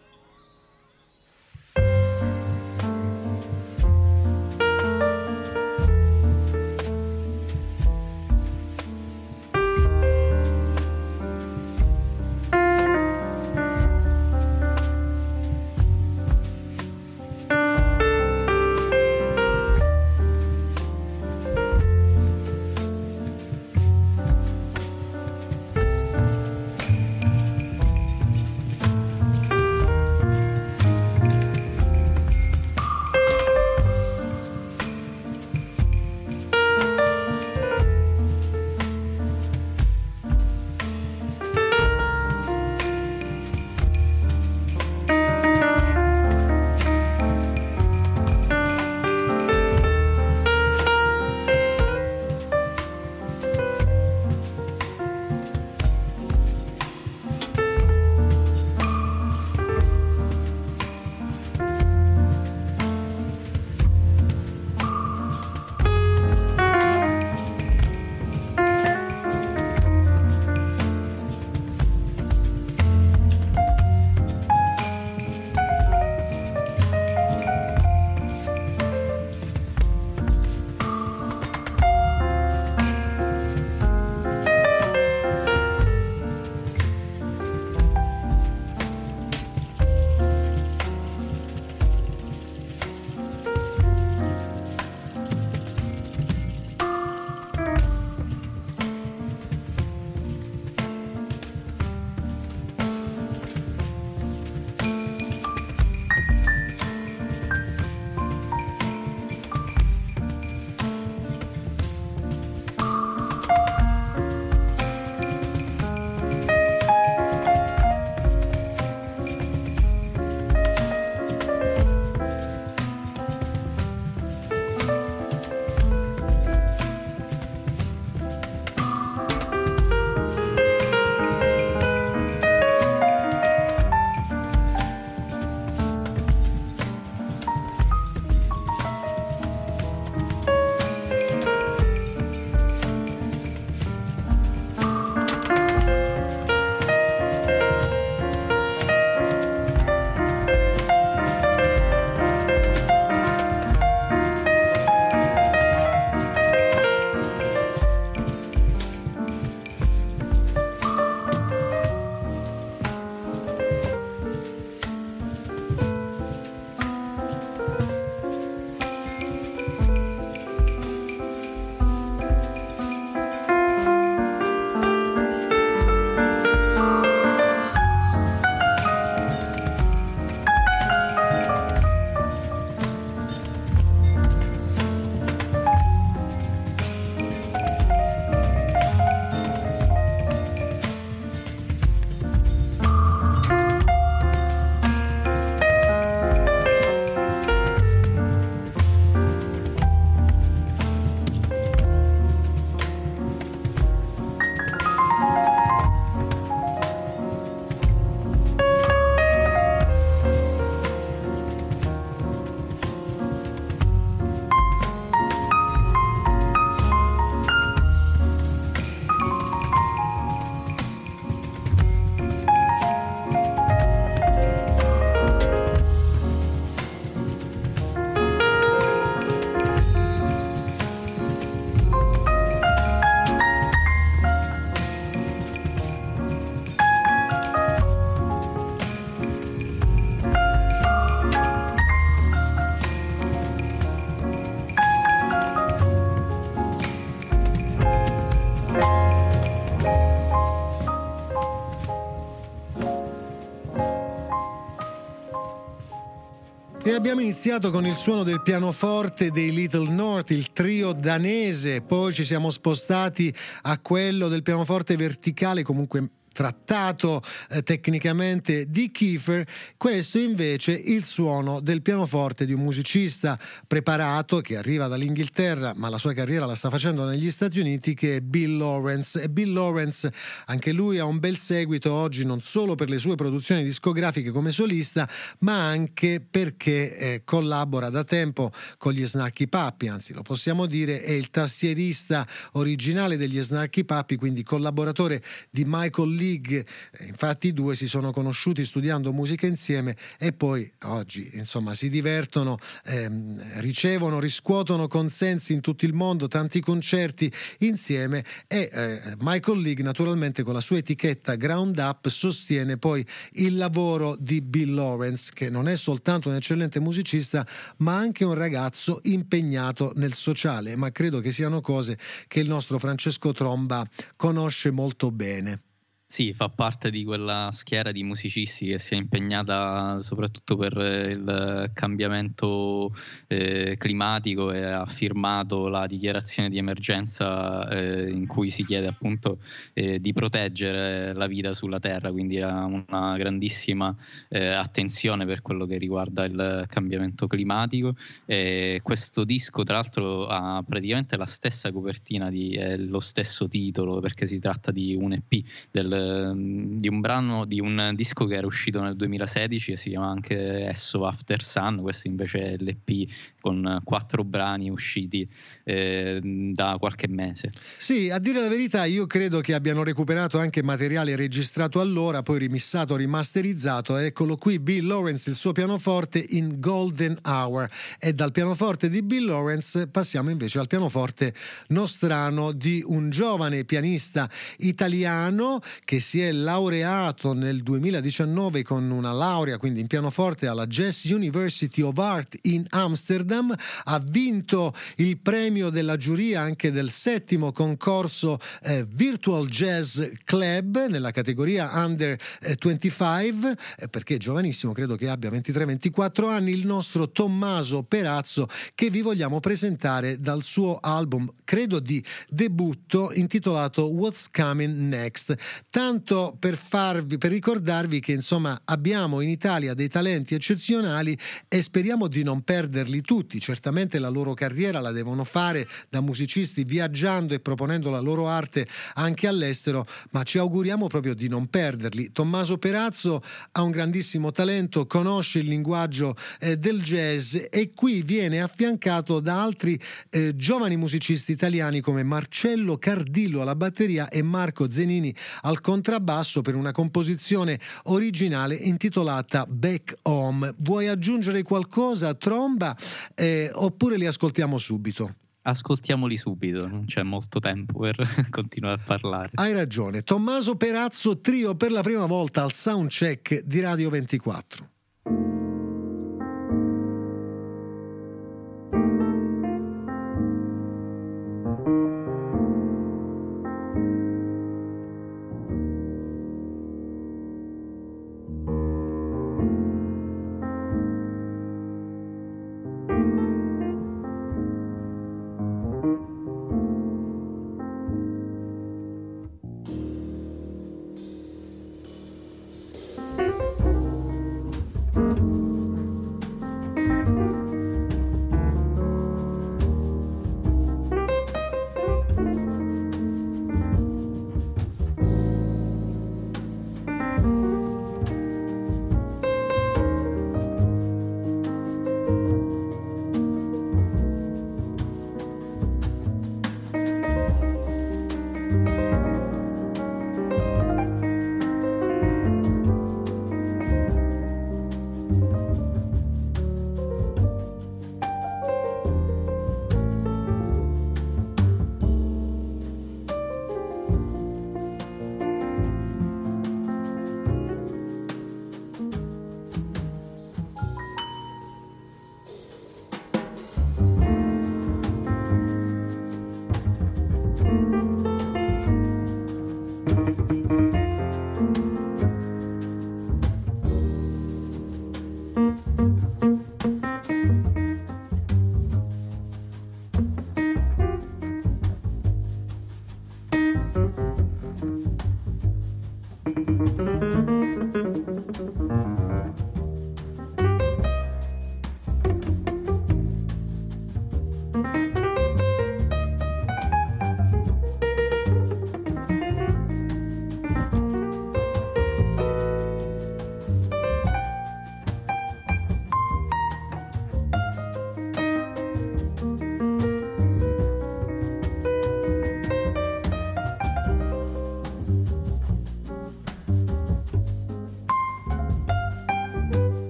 Abbiamo 257.11 257.27
iniziato 257.27 257.71
con 257.71 257.87
il 257.87 257.97
suono 257.97 258.23
del 258.23 258.43
pianoforte 258.43 259.31
dei 259.31 259.51
Little 259.51 259.89
North, 259.89 260.31
il 260.31 260.53
trio 260.53 260.93
danese, 260.93 261.81
poi 261.81 262.13
ci 262.13 262.23
siamo 262.23 262.51
spostati 262.51 263.35
a 263.63 263.79
quello 263.79 264.29
del 264.29 264.43
pianoforte 264.43 264.95
verticale, 264.95 265.63
comunque 265.63 266.11
trattato 266.39 267.21
eh, 267.51 267.65
tecnicamente 267.65 268.71
di 268.71 268.93
Kiefer, 268.93 269.45
questo 269.77 270.21
invece 270.21 270.71
il 270.71 271.05
suono 271.05 271.59
del 271.59 271.83
pianoforte 271.83 272.47
di 272.47 272.53
un 272.53 272.61
musicista 272.61 273.37
preparato 273.67 274.41
che 274.41 274.57
arriva 274.57 274.87
dall'Inghilterra, 274.87 275.73
ma 275.75 275.89
la 275.89 275.99
sua 275.99 276.13
carriera 276.13 276.47
la 276.47 276.55
sta 276.55 276.71
facendo 276.71 277.05
negli 277.05 277.33
Stati 277.33 277.59
Uniti, 277.59 277.95
che 277.95 278.19
è 278.19 278.21
Bill 278.21 278.57
Lawrence. 278.57 279.21
E 279.21 279.29
Bill 279.29 279.53
Lawrence, 279.53 280.13
anche 280.47 280.71
lui 280.71 281.01
ha 281.01 281.05
un 281.07 281.19
bel 281.19 281.39
seguito 281.39 281.93
oggi, 281.93 282.25
non 282.25 282.41
solo 282.41 282.77
per 282.77 282.89
le 282.89 282.99
sue 282.99 283.17
produzioni 283.17 283.65
discografiche 283.65 284.31
come 284.31 284.53
solista, 284.53 285.09
ma 285.41 285.67
anche 285.67 286.21
perché 286.21 286.97
eh, 286.97 287.23
collabora 287.25 287.91
da 287.91 288.05
tempo 288.05 288.53
con 288.77 288.93
gli 288.93 289.05
Snarky 289.05 289.49
Puppy, 289.49 289.89
anzi 289.89 290.13
lo 290.13 290.23
possiamo 290.23 290.67
dire, 290.67 291.03
è 291.03 291.11
il 291.11 291.31
tastierista 291.31 292.25
originale 292.53 293.17
degli 293.17 293.41
Snarky 293.43 293.83
Puppy, 293.83 294.15
quindi 294.15 294.45
collaboratore 294.45 295.21
di 295.51 295.65
Michael 295.67 296.27
League. 296.29 296.65
Infatti 297.07 297.49
i 297.49 297.53
due 297.53 297.75
si 297.75 297.87
sono 297.87 298.13
conosciuti 298.13 298.65
studiando 298.65 299.13
musica 299.13 299.47
insieme 299.47 299.97
e 300.19 300.33
poi 300.33 300.71
oggi 300.85 301.31
insomma 301.35 301.75
si 301.75 301.89
divertono, 301.89 302.59
ehm, 302.85 303.61
ricevono, 303.61 304.21
riscuotono 304.21 304.87
consensi 304.87 305.53
in 305.53 305.61
tutto 305.61 305.85
il 305.85 305.95
mondo, 305.95 306.29
tanti 306.29 306.61
concerti 306.61 307.33
insieme 307.61 308.25
e 308.47 308.71
eh, 308.73 309.01
Michael 309.19 309.61
League 309.61 309.83
naturalmente 309.83 310.43
con 310.43 310.55
la 310.55 310.61
sua 310.61 310.79
etichetta 310.79 311.37
Ground 311.37 311.77
Up 311.79 312.09
sostiene 312.09 312.77
poi 312.77 313.05
il 313.33 313.57
lavoro 313.57 314.17
di 314.19 314.41
Bill 314.41 314.75
Lawrence 314.75 315.31
che 315.35 315.49
non 315.51 315.69
è 315.69 315.77
soltanto 315.77 316.29
un 316.29 316.35
eccellente 316.35 316.81
musicista 316.81 317.47
ma 317.79 317.97
anche 317.97 318.25
un 318.25 318.35
ragazzo 318.35 319.01
impegnato 319.05 319.93
nel 319.97 320.15
sociale, 320.15 320.77
ma 320.77 320.91
credo 320.91 321.21
che 321.21 321.33
siano 321.33 321.61
cose 321.61 321.99
che 322.27 322.41
il 322.41 322.49
nostro 322.49 322.79
Francesco 322.79 323.33
Tromba 323.33 323.89
conosce 324.17 324.71
molto 324.71 325.11
bene. 325.11 325.68
Sì, 326.11 326.33
fa 326.33 326.49
parte 326.49 326.89
di 326.91 327.05
quella 327.05 327.51
schiera 327.53 327.93
di 327.93 328.03
musicisti 328.03 328.69
che 328.69 328.79
si 328.79 328.95
è 328.95 328.97
impegnata 328.97 330.01
soprattutto 330.01 330.57
per 330.57 330.73
il 330.79 331.71
cambiamento 331.75 332.95
eh, 333.27 333.77
climatico 333.77 334.51
e 334.51 334.63
ha 334.65 334.87
firmato 334.87 335.69
la 335.69 335.87
dichiarazione 335.87 336.49
di 336.49 336.57
emergenza 336.57 337.69
eh, 337.69 338.09
in 338.09 338.27
cui 338.27 338.49
si 338.49 338.65
chiede 338.65 338.87
appunto 338.87 339.39
eh, 339.75 340.01
di 340.01 340.15
proteggere 340.15 341.13
la 341.13 341.27
vita 341.27 341.53
sulla 341.53 341.79
Terra, 341.79 342.11
quindi 342.11 342.41
ha 342.41 342.65
una 342.65 343.15
grandissima 343.19 343.95
eh, 344.31 344.47
attenzione 344.47 345.27
per 345.27 345.43
quello 345.43 345.67
che 345.67 345.77
riguarda 345.77 346.25
il 346.25 346.65
cambiamento 346.69 347.27
climatico. 347.27 347.95
E 348.25 348.81
questo 348.83 349.25
disco 349.25 349.63
tra 349.63 349.75
l'altro 349.75 350.27
ha 350.27 350.65
praticamente 350.67 351.19
la 351.19 351.27
stessa 351.27 351.71
copertina, 351.71 352.31
di, 352.31 352.59
lo 352.89 353.01
stesso 353.01 353.47
titolo 353.47 354.01
perché 354.01 354.27
si 354.27 354.39
tratta 354.39 354.73
di 354.73 354.95
un 354.95 355.13
EP 355.13 355.45
del 355.71 355.97
di 355.99 356.89
un 356.89 357.01
brano 357.01 357.45
di 357.45 357.61
un 357.61 357.93
disco 357.95 358.27
che 358.27 358.37
era 358.37 358.47
uscito 358.47 358.81
nel 358.81 358.95
2016 358.95 359.73
e 359.73 359.77
si 359.77 359.91
chiama 359.91 360.09
anche 360.09 360.67
Esso 360.67 361.07
After 361.07 361.43
Sun. 361.43 361.81
Questo 361.81 362.09
invece 362.09 362.39
è 362.41 362.57
l'EP 362.59 363.11
con 363.41 363.81
quattro 363.85 364.25
brani 364.25 364.71
usciti 364.71 365.29
eh, 365.65 366.21
da 366.53 366.77
qualche 366.79 367.09
mese. 367.09 367.51
Sì 367.77 368.11
a 368.11 368.19
dire 368.19 368.41
la 368.41 368.49
verità 368.49 368.85
io 368.85 369.07
credo 369.07 369.41
che 369.41 369.55
abbiano 369.55 369.83
recuperato 369.83 370.39
anche 370.39 370.63
materiale 370.63 371.17
registrato 371.17 371.81
allora 371.81 372.23
poi 372.23 372.39
rimissato 372.39 372.97
rimasterizzato. 372.97 373.97
Eccolo 373.97 374.37
qui 374.37 374.59
Bill 374.59 374.87
Lawrence 374.87 375.31
il 375.31 375.37
suo 375.37 375.53
pianoforte 375.53 376.25
in 376.29 376.61
Golden 376.61 377.17
Hour. 377.25 377.69
E 377.99 378.13
dal 378.13 378.33
pianoforte 378.33 378.89
di 378.89 379.03
Bill 379.03 379.27
Lawrence 379.27 379.89
passiamo 379.89 380.31
invece 380.31 380.59
al 380.59 380.67
pianoforte 380.67 381.35
nostrano 381.69 382.53
di 382.53 382.83
un 382.87 383.11
giovane 383.11 383.65
pianista 383.65 384.29
italiano 384.59 385.61
che 385.89 386.01
si 386.01 386.21
è 386.21 386.31
laureato 386.33 387.33
nel 387.33 387.63
2019 387.63 388.63
con 388.63 388.91
una 388.91 389.11
laurea 389.11 389.57
quindi 389.57 389.81
in 389.81 389.87
pianoforte 389.87 390.47
alla 390.47 390.67
Jazz 390.67 391.09
University 391.09 391.81
of 391.81 391.97
Art 391.97 392.37
in 392.43 392.63
Amsterdam, 392.69 393.55
ha 393.85 393.99
vinto 393.99 394.75
il 394.97 395.17
premio 395.17 395.71
della 395.71 395.97
giuria 395.97 396.43
anche 396.43 396.71
del 396.73 396.91
settimo 396.91 397.53
concorso 397.53 398.39
eh, 398.65 398.85
Virtual 398.87 399.47
Jazz 399.47 400.03
Club 400.25 400.89
nella 400.89 401.11
categoria 401.11 401.71
Under 401.73 402.21
25 402.61 403.57
eh, 403.79 403.89
perché 403.89 404.17
è 404.17 404.19
giovanissimo, 404.19 404.73
credo 404.73 404.95
che 404.95 405.09
abbia 405.09 405.31
23-24 405.31 406.29
anni, 406.29 406.51
il 406.51 406.67
nostro 406.67 407.11
Tommaso 407.11 407.83
Perazzo 407.83 408.47
che 408.75 408.91
vi 408.91 409.01
vogliamo 409.01 409.41
presentare 409.41 410.21
dal 410.21 410.43
suo 410.43 410.81
album, 410.83 411.33
credo 411.45 411.81
di 411.81 412.05
debutto 412.29 413.11
intitolato 413.15 413.87
What's 413.87 414.29
Coming 414.31 414.77
Next 414.77 415.35
tanto 415.79 416.37
per 416.37 416.57
farvi, 416.57 417.19
per 417.19 417.31
ricordarvi 417.31 418.01
che 418.01 418.11
insomma 418.11 418.63
abbiamo 418.65 419.21
in 419.21 419.29
Italia 419.29 419.75
dei 419.75 419.87
talenti 419.87 420.35
eccezionali 420.35 421.17
e 421.47 421.63
speriamo 421.63 422.09
di 422.09 422.25
non 422.25 422.43
perderli 422.43 423.01
tutti. 423.01 423.39
Certamente 423.39 424.01
la 424.01 424.09
loro 424.09 424.35
carriera 424.35 424.81
la 424.81 424.91
devono 424.91 425.23
fare 425.23 425.69
da 425.89 426.01
musicisti 426.01 426.65
viaggiando 426.65 427.33
e 427.33 427.39
proponendo 427.39 427.91
la 427.91 428.01
loro 428.01 428.27
arte 428.27 428.67
anche 428.95 429.29
all'estero, 429.29 429.87
ma 430.11 430.25
ci 430.25 430.39
auguriamo 430.39 430.89
proprio 430.89 431.15
di 431.15 431.29
non 431.29 431.47
perderli. 431.47 432.11
Tommaso 432.11 432.59
Perazzo 432.59 433.23
ha 433.53 433.63
un 433.63 433.71
grandissimo 433.71 434.33
talento, 434.33 434.85
conosce 434.85 435.39
il 435.39 435.47
linguaggio 435.47 436.17
eh, 436.41 436.57
del 436.57 436.83
jazz 436.83 437.37
e 437.51 437.71
qui 437.73 438.03
viene 438.03 438.43
affiancato 438.43 439.21
da 439.21 439.41
altri 439.41 439.81
eh, 440.11 440.35
giovani 440.35 440.77
musicisti 440.77 441.31
italiani 441.31 441.81
come 441.81 442.03
Marcello 442.03 442.79
Cardillo 442.79 443.43
alla 443.43 443.55
batteria 443.55 444.09
e 444.09 444.23
Marco 444.23 444.69
Zenini 444.69 445.15
al 445.43 445.61
contrabbasso 445.69 446.41
per 446.41 446.55
una 446.55 446.73
composizione 446.73 447.61
originale 447.85 448.55
intitolata 448.55 449.45
Back 449.47 449.99
Home. 450.05 450.55
Vuoi 450.61 450.89
aggiungere 450.89 451.43
qualcosa, 451.43 452.15
Tromba, 452.15 452.75
eh, 453.15 453.51
oppure 453.53 453.99
li 453.99 454.07
ascoltiamo 454.07 454.57
subito? 454.57 455.17
Ascoltiamoli 455.43 456.17
subito, 456.17 456.67
non 456.67 456.87
c'è 456.87 457.03
molto 457.03 457.39
tempo 457.39 457.81
per 457.81 457.97
continuare 458.31 458.81
a 458.81 458.83
parlare. 458.83 459.31
Hai 459.35 459.53
ragione. 459.53 460.01
Tommaso 460.01 460.57
Perazzo, 460.57 461.21
trio 461.21 461.55
per 461.55 461.71
la 461.71 461.83
prima 461.83 462.07
volta 462.07 462.43
al 462.43 462.53
soundcheck 462.53 463.43
di 463.43 463.61
Radio 463.61 463.91
24. 463.91 465.48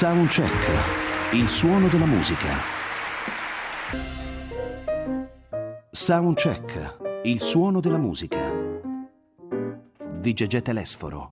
Soundcheck, 0.00 1.34
il 1.34 1.46
suono 1.46 1.86
della 1.88 2.06
musica. 2.06 2.56
Soundcheck, 5.90 7.20
il 7.24 7.38
suono 7.42 7.80
della 7.80 7.98
musica. 7.98 8.50
Di 10.18 10.32
Gegè 10.32 10.62
Telesforo. 10.62 11.28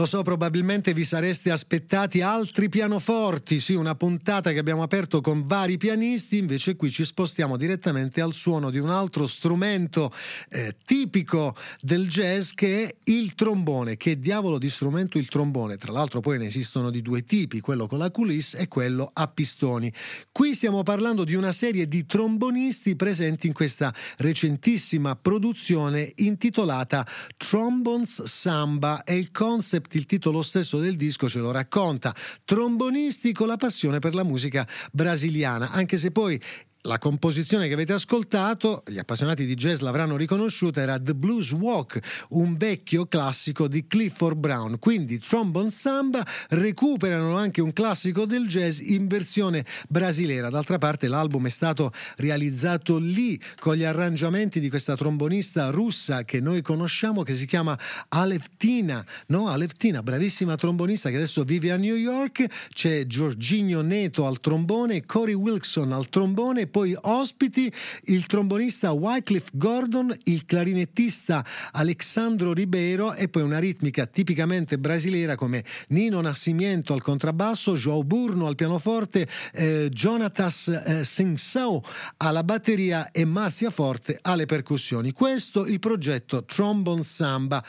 Lo 0.00 0.06
so, 0.06 0.22
probabilmente 0.22 0.94
vi 0.94 1.04
sareste 1.04 1.50
aspettati 1.50 2.22
altri 2.22 2.70
pianoforti, 2.70 3.60
sì, 3.60 3.74
una 3.74 3.94
puntata 3.94 4.50
che 4.50 4.58
abbiamo 4.58 4.82
aperto 4.82 5.20
con 5.20 5.42
vari 5.42 5.76
pianisti, 5.76 6.38
invece 6.38 6.74
qui 6.74 6.90
ci 6.90 7.04
spostiamo 7.04 7.58
direttamente 7.58 8.22
al 8.22 8.32
suono 8.32 8.70
di 8.70 8.78
un 8.78 8.88
altro 8.88 9.26
strumento 9.26 10.10
eh, 10.48 10.74
tipico 10.86 11.54
del 11.82 12.08
jazz 12.08 12.52
che 12.52 12.84
è 12.84 12.94
il 13.12 13.34
trombone. 13.34 13.98
Che 13.98 14.18
diavolo 14.18 14.56
di 14.56 14.70
strumento 14.70 15.18
il 15.18 15.28
trombone? 15.28 15.76
Tra 15.76 15.92
l'altro 15.92 16.20
poi 16.20 16.38
ne 16.38 16.46
esistono 16.46 16.88
di 16.88 17.02
due 17.02 17.22
tipi, 17.22 17.60
quello 17.60 17.86
con 17.86 17.98
la 17.98 18.10
coulisse 18.10 18.56
e 18.56 18.68
quello 18.68 19.10
a 19.12 19.28
pistoni. 19.28 19.92
Qui 20.32 20.54
stiamo 20.54 20.82
parlando 20.82 21.24
di 21.24 21.34
una 21.34 21.52
serie 21.52 21.86
di 21.86 22.06
trombonisti 22.06 22.96
presenti 22.96 23.48
in 23.48 23.52
questa 23.52 23.92
recentissima 24.16 25.14
produzione 25.14 26.10
intitolata 26.16 27.06
Trombones 27.36 28.22
Samba 28.22 29.04
e 29.04 29.18
il 29.18 29.30
concept 29.30 29.88
il 29.98 30.06
titolo 30.06 30.42
stesso 30.42 30.78
del 30.78 30.96
disco 30.96 31.28
ce 31.28 31.38
lo 31.38 31.50
racconta. 31.50 32.14
Trombonisti 32.44 33.32
con 33.32 33.46
la 33.46 33.56
passione 33.56 33.98
per 33.98 34.14
la 34.14 34.24
musica 34.24 34.66
brasiliana, 34.92 35.70
anche 35.70 35.96
se 35.96 36.10
poi 36.10 36.40
la 36.82 36.98
composizione 36.98 37.68
che 37.68 37.74
avete 37.74 37.92
ascoltato, 37.92 38.82
gli 38.86 38.98
appassionati 38.98 39.44
di 39.44 39.54
jazz 39.54 39.80
l'avranno 39.80 40.16
riconosciuta, 40.16 40.80
era 40.80 40.98
The 40.98 41.14
Blues 41.14 41.52
Walk, 41.52 42.00
un 42.30 42.56
vecchio 42.56 43.06
classico 43.06 43.68
di 43.68 43.86
Clifford 43.86 44.38
Brown. 44.38 44.78
Quindi 44.78 45.18
Trombone 45.18 45.70
Samba 45.70 46.26
recuperano 46.50 47.36
anche 47.36 47.60
un 47.60 47.72
classico 47.72 48.24
del 48.24 48.46
jazz 48.46 48.80
in 48.80 49.08
versione 49.08 49.64
brasilera. 49.88 50.48
D'altra 50.48 50.78
parte 50.78 51.08
l'album 51.08 51.46
è 51.46 51.50
stato 51.50 51.92
realizzato 52.16 52.96
lì 52.96 53.38
con 53.58 53.74
gli 53.74 53.84
arrangiamenti 53.84 54.58
di 54.58 54.70
questa 54.70 54.96
trombonista 54.96 55.68
russa 55.68 56.24
che 56.24 56.40
noi 56.40 56.62
conosciamo 56.62 57.22
che 57.22 57.34
si 57.34 57.44
chiama 57.44 57.78
Alevtina, 58.08 59.04
no? 59.26 59.48
Alevtina, 59.48 60.02
bravissima 60.02 60.56
trombonista 60.56 61.10
che 61.10 61.16
adesso 61.16 61.44
vive 61.44 61.72
a 61.72 61.76
New 61.76 61.96
York. 61.96 62.46
C'è 62.72 63.06
Giorginio 63.06 63.82
Neto 63.82 64.26
al 64.26 64.40
trombone, 64.40 65.04
Cory 65.04 65.34
Wilson 65.34 65.92
al 65.92 66.08
trombone 66.08 66.68
poi 66.70 66.96
ospiti 66.98 67.70
il 68.04 68.26
trombonista 68.26 68.92
Wycliffe 68.92 69.50
Gordon, 69.52 70.14
il 70.24 70.46
clarinettista 70.46 71.44
Alexandro 71.72 72.52
Ribeiro 72.52 73.14
e 73.14 73.28
poi 73.28 73.42
una 73.42 73.58
ritmica 73.58 74.06
tipicamente 74.06 74.78
brasileira 74.78 75.34
come 75.34 75.64
Nino 75.88 76.20
Nascimento 76.20 76.94
al 76.94 77.02
contrabbasso, 77.02 77.74
João 77.74 78.02
Burno 78.04 78.46
al 78.46 78.54
pianoforte, 78.54 79.28
eh, 79.52 79.88
Jonatas 79.90 80.68
eh, 80.68 81.04
Sensao 81.04 81.82
alla 82.18 82.44
batteria 82.44 83.10
e 83.10 83.24
Marzia 83.24 83.70
Forte 83.70 84.18
alle 84.22 84.46
percussioni. 84.46 85.12
Questo 85.12 85.66
il 85.66 85.78
progetto 85.78 86.44
Trombone 86.44 87.02
Samba. 87.02 87.62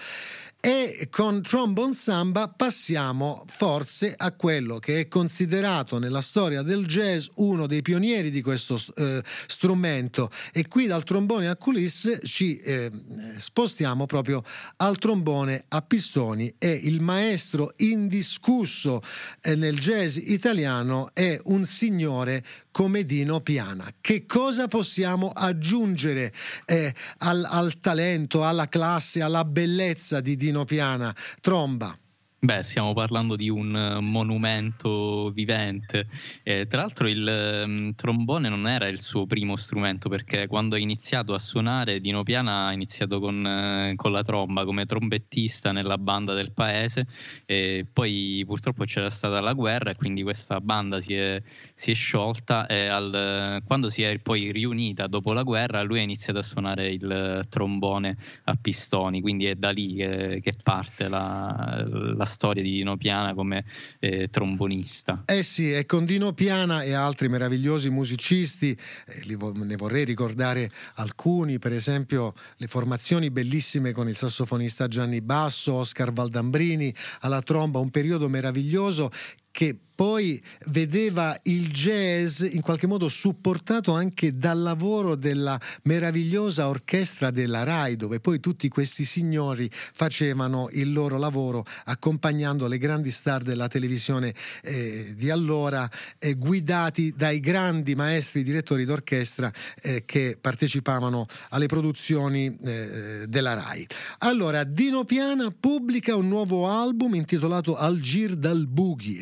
E 0.63 1.07
con 1.09 1.41
Trombone 1.41 1.95
Samba 1.95 2.47
passiamo 2.47 3.43
forse 3.47 4.13
a 4.15 4.31
quello 4.31 4.77
che 4.77 4.99
è 4.99 5.07
considerato 5.07 5.97
nella 5.97 6.21
storia 6.21 6.61
del 6.61 6.85
jazz 6.85 7.25
uno 7.37 7.65
dei 7.65 7.81
pionieri 7.81 8.29
di 8.29 8.43
questo 8.43 8.79
eh, 8.95 9.23
strumento. 9.47 10.29
E 10.53 10.67
qui 10.67 10.85
dal 10.85 11.03
trombone 11.03 11.49
a 11.49 11.55
culisse 11.55 12.19
ci 12.23 12.59
eh, 12.59 12.91
spostiamo 13.37 14.05
proprio 14.05 14.43
al 14.77 14.99
trombone 14.99 15.63
a 15.69 15.81
pistoni 15.81 16.53
e 16.59 16.69
il 16.69 17.01
maestro 17.01 17.73
indiscusso 17.77 19.01
eh, 19.41 19.55
nel 19.55 19.79
jazz 19.79 20.17
italiano 20.17 21.09
è 21.13 21.39
un 21.45 21.65
signore 21.65 22.45
come 22.69 23.03
Dino 23.03 23.41
Piana. 23.41 23.91
Che 23.99 24.27
cosa 24.27 24.67
possiamo 24.67 25.31
aggiungere 25.33 26.31
eh, 26.65 26.93
al, 27.17 27.45
al 27.49 27.79
talento, 27.79 28.45
alla 28.45 28.69
classe, 28.69 29.21
alla 29.21 29.43
bellezza 29.43 30.21
di 30.21 30.37
Dino 30.37 30.50
Piana? 30.65 31.15
Tromba. 31.41 31.95
Beh, 32.43 32.63
stiamo 32.63 32.93
parlando 32.93 33.35
di 33.35 33.49
un 33.49 33.75
eh, 33.75 33.99
monumento 33.99 35.29
vivente. 35.29 36.07
Eh, 36.41 36.65
tra 36.65 36.81
l'altro 36.81 37.07
il 37.07 37.63
um, 37.67 37.93
trombone 37.93 38.49
non 38.49 38.67
era 38.67 38.87
il 38.87 38.99
suo 38.99 39.27
primo 39.27 39.55
strumento 39.55 40.09
perché 40.09 40.47
quando 40.47 40.73
ha 40.73 40.79
iniziato 40.79 41.35
a 41.35 41.39
suonare 41.39 41.99
Dino 41.99 42.23
Piana 42.23 42.65
ha 42.65 42.73
iniziato 42.73 43.19
con, 43.19 43.91
uh, 43.91 43.95
con 43.95 44.11
la 44.11 44.23
tromba 44.23 44.65
come 44.65 44.87
trombettista 44.87 45.71
nella 45.71 45.99
banda 45.99 46.33
del 46.33 46.51
paese 46.51 47.05
e 47.45 47.85
poi 47.93 48.43
purtroppo 48.47 48.85
c'era 48.85 49.11
stata 49.11 49.39
la 49.39 49.53
guerra 49.53 49.91
e 49.91 49.95
quindi 49.95 50.23
questa 50.23 50.59
banda 50.59 50.99
si 50.99 51.13
è, 51.13 51.39
si 51.75 51.91
è 51.91 51.93
sciolta 51.93 52.65
e 52.65 52.87
al, 52.87 53.61
quando 53.67 53.91
si 53.91 54.01
è 54.01 54.17
poi 54.17 54.51
riunita 54.51 55.05
dopo 55.05 55.33
la 55.33 55.43
guerra 55.43 55.83
lui 55.83 55.99
ha 55.99 56.01
iniziato 56.01 56.39
a 56.39 56.43
suonare 56.43 56.89
il 56.89 57.45
trombone 57.49 58.17
a 58.45 58.55
pistoni, 58.59 59.21
quindi 59.21 59.45
è 59.45 59.53
da 59.53 59.69
lì 59.69 59.93
che, 59.93 60.39
che 60.41 60.55
parte 60.63 61.07
la, 61.07 61.85
la 61.87 62.29
storia 62.31 62.63
di 62.63 62.71
Dino 62.71 62.97
Piana 62.97 63.35
come 63.35 63.63
eh, 63.99 64.29
trombonista. 64.29 65.23
Eh 65.25 65.43
sì, 65.43 65.71
e 65.71 65.85
con 65.85 66.05
Dino 66.05 66.33
Piana 66.33 66.81
e 66.81 66.93
altri 66.93 67.29
meravigliosi 67.29 67.89
musicisti, 67.89 68.75
eh, 69.05 69.35
vo- 69.35 69.53
ne 69.53 69.75
vorrei 69.75 70.05
ricordare 70.05 70.71
alcuni, 70.95 71.59
per 71.59 71.73
esempio 71.73 72.33
le 72.57 72.67
formazioni 72.67 73.29
bellissime 73.29 73.91
con 73.91 74.07
il 74.07 74.15
sassofonista 74.15 74.87
Gianni 74.87 75.21
Basso, 75.21 75.73
Oscar 75.73 76.11
Valdambrini 76.11 76.93
alla 77.19 77.41
tromba, 77.41 77.79
un 77.79 77.91
periodo 77.91 78.29
meraviglioso 78.29 79.11
che 79.51 79.77
poi 80.01 80.41
vedeva 80.69 81.37
il 81.43 81.71
jazz 81.71 82.41
in 82.41 82.61
qualche 82.61 82.87
modo 82.87 83.07
supportato 83.07 83.93
anche 83.93 84.35
dal 84.35 84.59
lavoro 84.59 85.13
della 85.13 85.59
meravigliosa 85.83 86.69
orchestra 86.69 87.29
della 87.29 87.61
RAI, 87.61 87.97
dove 87.97 88.19
poi 88.19 88.39
tutti 88.39 88.67
questi 88.67 89.05
signori 89.05 89.69
facevano 89.71 90.69
il 90.71 90.91
loro 90.91 91.19
lavoro 91.19 91.63
accompagnando 91.85 92.65
le 92.65 92.79
grandi 92.79 93.11
star 93.11 93.43
della 93.43 93.67
televisione 93.67 94.33
eh, 94.63 95.13
di 95.15 95.29
allora, 95.29 95.87
eh, 96.17 96.33
guidati 96.33 97.13
dai 97.15 97.39
grandi 97.39 97.93
maestri 97.93 98.41
direttori 98.41 98.85
d'orchestra 98.85 99.53
eh, 99.83 100.03
che 100.05 100.35
partecipavano 100.41 101.27
alle 101.49 101.67
produzioni 101.67 102.57
eh, 102.63 103.25
della 103.27 103.53
RAI. 103.53 103.85
Allora, 104.19 104.63
Dino 104.63 105.03
Piana 105.03 105.51
pubblica 105.51 106.15
un 106.15 106.27
nuovo 106.27 106.67
album 106.67 107.13
intitolato 107.13 107.75
Algir 107.75 108.35
dal 108.35 108.67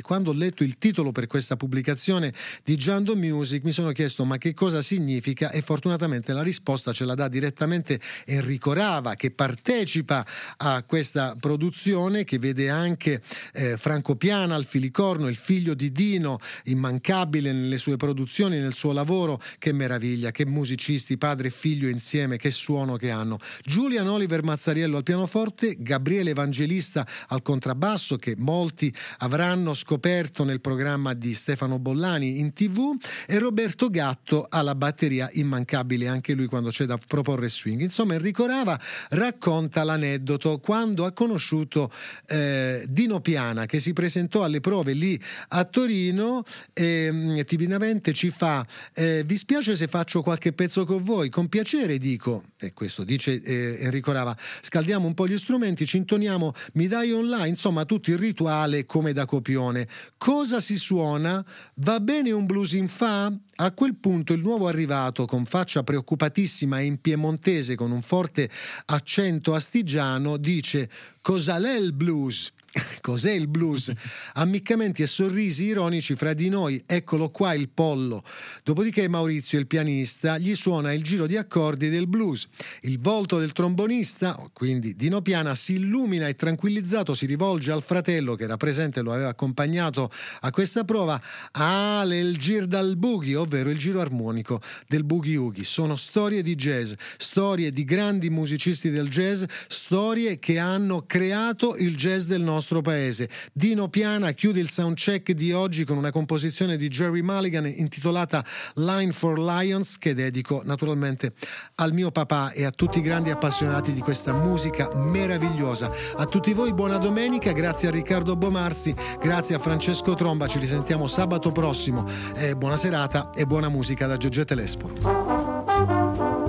quando 0.01 0.18
ho 0.27 0.33
letto 0.33 0.63
il 0.63 0.77
titolo 0.77 1.11
per 1.11 1.27
questa 1.27 1.55
pubblicazione 1.55 2.33
di 2.63 2.75
Giando 2.75 3.15
Music, 3.15 3.63
mi 3.63 3.71
sono 3.71 3.91
chiesto 3.91 4.25
ma 4.25 4.37
che 4.37 4.53
cosa 4.53 4.81
significa 4.81 5.51
e 5.51 5.61
fortunatamente 5.61 6.33
la 6.33 6.43
risposta 6.43 6.93
ce 6.93 7.05
la 7.05 7.15
dà 7.15 7.27
direttamente 7.27 7.99
Enrico 8.25 8.73
Rava 8.73 9.15
che 9.15 9.31
partecipa 9.31 10.25
a 10.57 10.83
questa 10.83 11.35
produzione 11.39 12.23
che 12.23 12.39
vede 12.39 12.69
anche 12.69 13.21
eh, 13.53 13.77
Franco 13.77 14.15
Piana 14.15 14.55
al 14.55 14.65
filicorno, 14.65 15.27
il 15.27 15.35
figlio 15.35 15.73
di 15.73 15.91
Dino, 15.91 16.39
immancabile 16.65 17.51
nelle 17.51 17.77
sue 17.77 17.97
produzioni, 17.97 18.59
nel 18.59 18.73
suo 18.73 18.91
lavoro, 18.91 19.41
che 19.57 19.71
meraviglia, 19.71 20.31
che 20.31 20.45
musicisti, 20.45 21.17
padre 21.17 21.47
e 21.47 21.51
figlio 21.51 21.87
insieme, 21.87 22.37
che 22.37 22.51
suono 22.51 22.97
che 22.97 23.09
hanno. 23.09 23.39
Julian 23.63 24.07
Oliver 24.07 24.43
Mazzariello 24.43 24.97
al 24.97 25.03
pianoforte, 25.03 25.75
Gabriele 25.79 26.31
Evangelista 26.31 27.07
al 27.27 27.41
contrabbasso 27.41 28.17
che 28.17 28.35
molti 28.37 28.93
avranno 29.19 29.73
scoperto 29.73 30.07
nel 30.43 30.61
programma 30.61 31.13
di 31.13 31.33
Stefano 31.33 31.79
Bollani 31.79 32.39
in 32.39 32.53
tv 32.53 32.95
e 33.27 33.37
Roberto 33.37 33.89
Gatto 33.89 34.45
alla 34.49 34.75
batteria 34.75 35.29
immancabile 35.33 36.07
anche 36.07 36.33
lui 36.33 36.47
quando 36.47 36.69
c'è 36.69 36.85
da 36.85 36.97
proporre 36.97 37.49
swing. 37.49 37.81
Insomma 37.81 38.15
Enrico 38.15 38.45
Rava 38.45 38.79
racconta 39.09 39.83
l'aneddoto 39.83 40.59
quando 40.59 41.05
ha 41.05 41.11
conosciuto 41.11 41.91
eh, 42.27 42.83
Dino 42.87 43.19
Piana 43.19 43.65
che 43.65 43.79
si 43.79 43.93
presentò 43.93 44.43
alle 44.43 44.59
prove 44.59 44.93
lì 44.93 45.21
a 45.49 45.63
Torino 45.65 46.43
e 46.73 47.09
mm, 47.11 47.39
timidamente 47.41 48.13
ci 48.13 48.29
fa 48.29 48.65
eh, 48.93 49.23
vi 49.25 49.37
spiace 49.37 49.75
se 49.75 49.87
faccio 49.87 50.21
qualche 50.21 50.53
pezzo 50.53 50.85
con 50.85 51.03
voi? 51.03 51.29
Con 51.29 51.47
piacere 51.47 51.97
dico, 51.97 52.43
e 52.59 52.73
questo 52.73 53.03
dice 53.03 53.41
eh, 53.41 53.77
Enrico 53.81 54.11
Rava, 54.11 54.35
scaldiamo 54.61 55.05
un 55.05 55.13
po' 55.13 55.27
gli 55.27 55.37
strumenti, 55.37 55.85
ci 55.85 55.97
intoniamo, 55.97 56.53
mi 56.73 56.87
dai 56.87 57.11
online, 57.11 57.47
insomma 57.47 57.85
tutto 57.85 58.09
il 58.09 58.17
rituale 58.17 58.85
come 58.85 59.13
da 59.13 59.25
copione. 59.25 59.87
Cosa 60.17 60.59
si 60.59 60.77
suona? 60.77 61.43
Va 61.75 61.99
bene 61.99 62.31
un 62.31 62.45
blues 62.45 62.73
in 62.73 62.87
fa? 62.87 63.31
A 63.55 63.71
quel 63.71 63.95
punto 63.95 64.33
il 64.33 64.41
nuovo 64.41 64.67
arrivato, 64.67 65.25
con 65.25 65.45
faccia 65.45 65.83
preoccupatissima 65.83 66.79
e 66.79 66.85
in 66.85 67.01
piemontese 67.01 67.75
con 67.75 67.91
un 67.91 68.01
forte 68.01 68.49
accento 68.85 69.53
astigiano, 69.53 70.37
dice 70.37 70.89
Cosa 71.21 71.57
l'è 71.57 71.77
il 71.77 71.93
blues? 71.93 72.51
Cos'è 73.01 73.31
il 73.31 73.47
blues? 73.47 73.91
Ammiccamenti 74.33 75.01
e 75.01 75.07
sorrisi 75.07 75.65
ironici 75.65 76.15
fra 76.15 76.33
di 76.33 76.49
noi, 76.49 76.81
eccolo 76.85 77.29
qua 77.29 77.53
il 77.53 77.69
pollo. 77.69 78.23
Dopodiché 78.63 79.07
Maurizio, 79.07 79.59
il 79.59 79.67
pianista, 79.67 80.37
gli 80.37 80.55
suona 80.55 80.93
il 80.93 81.03
giro 81.03 81.25
di 81.25 81.37
accordi 81.37 81.89
del 81.89 82.07
blues. 82.07 82.47
Il 82.81 82.99
volto 82.99 83.39
del 83.39 83.51
trombonista, 83.53 84.37
quindi 84.53 84.95
Dino 84.95 85.21
Piana, 85.21 85.55
si 85.55 85.73
illumina 85.73 86.27
e 86.27 86.35
tranquillizzato 86.35 87.13
si 87.13 87.25
rivolge 87.25 87.71
al 87.71 87.83
fratello 87.83 88.35
che 88.35 88.43
era 88.43 88.57
presente 88.57 88.99
e 88.99 89.03
lo 89.03 89.13
aveva 89.13 89.29
accompagnato 89.29 90.09
a 90.41 90.51
questa 90.51 90.83
prova. 90.83 91.19
Ah, 91.53 92.03
il 92.09 92.37
gir 92.37 92.65
dal 92.65 92.95
boogie, 92.97 93.35
ovvero 93.35 93.69
il 93.69 93.77
giro 93.77 93.99
armonico 93.99 94.61
del 94.87 95.03
boogie 95.03 95.37
oogie. 95.37 95.63
Sono 95.63 95.95
storie 95.95 96.41
di 96.41 96.55
jazz, 96.55 96.93
storie 97.17 97.71
di 97.71 97.83
grandi 97.83 98.29
musicisti 98.29 98.89
del 98.89 99.09
jazz, 99.09 99.43
storie 99.67 100.39
che 100.39 100.59
hanno 100.59 101.03
creato 101.05 101.75
il 101.75 101.95
jazz 101.95 102.27
del 102.27 102.41
nostro 102.41 102.58
nostro 102.59 102.81
paese. 102.81 103.29
Dino 103.53 103.87
Piana 103.87 104.31
chiude 104.31 104.59
il 104.59 104.69
soundcheck 104.69 105.31
di 105.31 105.53
oggi 105.53 105.85
con 105.85 105.97
una 105.97 106.11
composizione 106.11 106.75
di 106.75 106.89
Jerry 106.89 107.21
Mulligan 107.21 107.65
intitolata 107.65 108.43
Line 108.75 109.13
for 109.13 109.39
Lions 109.39 109.97
che 109.97 110.13
dedico 110.13 110.61
naturalmente 110.65 111.31
al 111.75 111.93
mio 111.93 112.11
papà 112.11 112.51
e 112.51 112.65
a 112.65 112.71
tutti 112.71 112.99
i 112.99 113.01
grandi 113.01 113.29
appassionati 113.29 113.93
di 113.93 114.01
questa 114.01 114.33
musica 114.33 114.93
meravigliosa. 114.93 115.89
A 116.17 116.25
tutti 116.25 116.53
voi 116.53 116.73
buona 116.73 116.97
domenica, 116.97 117.53
grazie 117.53 117.87
a 117.87 117.91
Riccardo 117.91 118.35
Bomarzi, 118.35 118.93
grazie 119.19 119.55
a 119.55 119.59
Francesco 119.59 120.15
Tromba, 120.15 120.47
ci 120.47 120.59
risentiamo 120.59 121.07
sabato 121.07 121.51
prossimo. 121.51 122.05
Eh, 122.35 122.55
buona 122.55 122.75
serata 122.75 123.31
e 123.33 123.45
buona 123.45 123.69
musica 123.69 124.05
da 124.05 124.17
Giorgio 124.17 124.43
Telesforo. 124.43 126.48